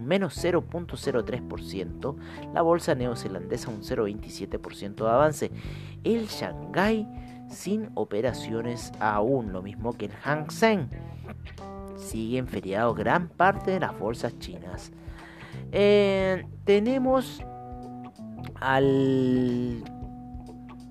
menos 0.05 0.45
0.03%, 0.45 2.17
la 2.53 2.63
bolsa 2.63 2.97
neozelandesa 2.97 3.71
un 3.71 3.83
0.27% 3.83 4.95
de 4.97 5.09
avance, 5.09 5.53
el 6.03 6.27
Shanghai 6.27 7.07
sin 7.49 7.91
operaciones 7.95 8.91
aún, 8.99 9.53
lo 9.53 9.63
mismo 9.63 9.93
que 9.93 10.07
el 10.07 10.13
Hang 10.25 10.51
Seng. 10.51 10.89
Sigue 11.97 12.39
en 12.39 12.49
feriado 12.49 12.93
gran 12.93 13.29
parte 13.29 13.71
de 13.71 13.79
las 13.79 13.97
bolsas 13.97 14.37
chinas. 14.41 14.91
Eh, 15.71 16.45
tenemos 16.65 17.41
al 18.61 19.85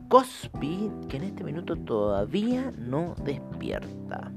Cospi, 0.07 0.91
que 1.09 1.17
en 1.17 1.23
este 1.23 1.43
minuto 1.43 1.75
todavía 1.75 2.71
no 2.77 3.15
despierta. 3.23 4.31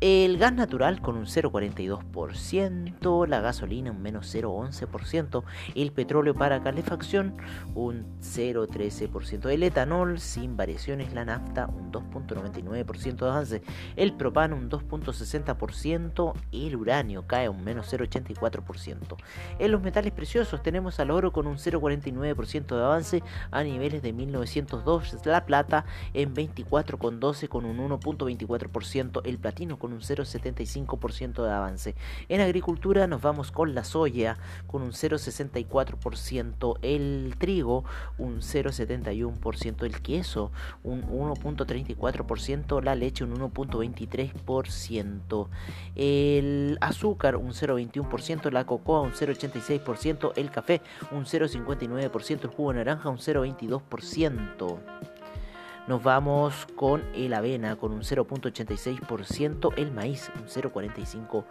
El 0.00 0.38
gas 0.38 0.52
natural 0.52 1.00
con 1.00 1.16
un 1.16 1.26
0,42%, 1.26 3.26
la 3.26 3.40
gasolina 3.40 3.90
un 3.90 4.00
menos 4.00 4.32
0,11%, 4.32 5.42
el 5.74 5.90
petróleo 5.90 6.34
para 6.34 6.62
calefacción 6.62 7.36
un 7.74 8.06
0,13%, 8.20 9.50
el 9.50 9.64
etanol 9.64 10.20
sin 10.20 10.56
variaciones, 10.56 11.12
la 11.12 11.24
nafta 11.24 11.66
un 11.66 11.90
2,99% 11.90 13.16
de 13.16 13.28
avance, 13.28 13.60
el 13.96 14.12
propano 14.12 14.54
un 14.54 14.70
2,60%, 14.70 16.32
el 16.52 16.76
uranio 16.76 17.26
cae 17.26 17.48
un 17.48 17.64
menos 17.64 17.92
0,84%. 17.92 19.16
En 19.58 19.72
los 19.72 19.82
metales 19.82 20.12
preciosos 20.12 20.62
tenemos 20.62 21.00
al 21.00 21.10
oro 21.10 21.32
con 21.32 21.48
un 21.48 21.56
0,49% 21.56 22.76
de 22.76 22.84
avance 22.84 23.24
a 23.50 23.64
niveles 23.64 24.00
de 24.02 24.12
1902, 24.12 25.26
la 25.26 25.44
plata 25.44 25.86
en 26.14 26.36
24,12 26.36 27.48
con 27.48 27.64
un 27.64 27.78
1,24%, 27.78 29.22
el 29.24 29.38
platino 29.38 29.76
con 29.76 29.87
un 29.92 30.00
0,75% 30.00 31.42
de 31.42 31.50
avance. 31.50 31.94
En 32.28 32.40
agricultura 32.40 33.06
nos 33.06 33.22
vamos 33.22 33.52
con 33.52 33.74
la 33.74 33.84
soya 33.84 34.38
con 34.66 34.82
un 34.82 34.92
0,64%, 34.92 36.78
el 36.82 37.34
trigo 37.38 37.84
un 38.18 38.40
0,71%, 38.40 39.84
el 39.84 40.02
queso 40.02 40.52
un 40.82 41.02
1,34%, 41.02 42.82
la 42.82 42.94
leche 42.94 43.24
un 43.24 43.34
1,23%, 43.34 45.48
el 45.96 46.78
azúcar 46.80 47.36
un 47.36 47.52
0,21%, 47.52 48.50
la 48.50 48.64
cocoa 48.64 49.00
un 49.00 49.12
0,86%, 49.12 50.32
el 50.36 50.50
café 50.50 50.80
un 51.10 51.24
0,59%, 51.24 52.42
el 52.42 52.48
jugo 52.48 52.72
de 52.72 52.78
naranja 52.78 53.08
un 53.08 53.18
0,22%. 53.18 55.17
Nos 55.88 56.02
vamos 56.02 56.66
con 56.76 57.02
el 57.14 57.32
avena 57.32 57.76
con 57.76 57.92
un 57.92 58.02
0.86%, 58.02 59.72
el 59.76 59.90
maíz 59.90 60.30
un 60.38 60.46
0.45%, 60.46 61.44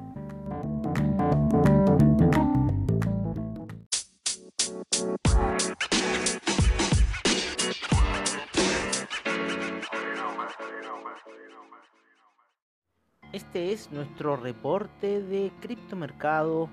Este 13.32 13.72
es 13.72 13.90
nuestro 13.92 14.36
reporte 14.36 15.20
de 15.20 15.52
criptomercado 15.60 16.70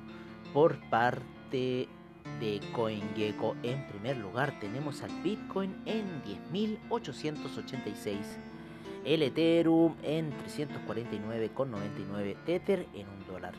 por 0.54 0.80
parte 0.90 1.90
de 2.40 2.62
CoinGecko. 2.74 3.56
En 3.64 3.88
primer 3.88 4.18
lugar 4.18 4.60
tenemos 4.60 5.02
al 5.04 5.12
Bitcoin 5.22 5.76
en 5.86 6.06
10.886, 6.52 8.18
el 9.06 9.22
Ethereum 9.24 9.96
en 10.04 10.32
349,99, 10.32 12.36
Tether 12.46 12.88
en 12.94 13.08
1 13.08 13.26
dólar, 13.28 13.54